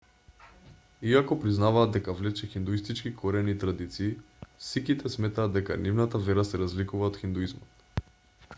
иако 1.09 1.35
признаваат 1.41 1.91
дека 1.97 2.15
влече 2.21 2.49
хиндуистички 2.53 3.11
корени 3.19 3.53
и 3.57 3.59
традиции 3.65 4.09
сиките 4.69 5.13
сметаат 5.17 5.55
дека 5.59 5.79
нивната 5.83 6.23
вера 6.31 6.47
се 6.53 6.63
разликува 6.65 7.11
од 7.13 7.21
хиндуизмот 7.25 8.05